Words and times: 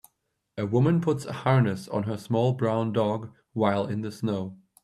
A 0.57 0.65
woman 0.65 0.99
puts 0.99 1.25
a 1.25 1.31
harness 1.31 1.87
on 1.87 2.05
her 2.05 2.17
small 2.17 2.53
brown 2.53 2.91
dog 2.91 3.31
while 3.53 3.85
in 3.85 4.01
the 4.01 4.11
snow. 4.11 4.57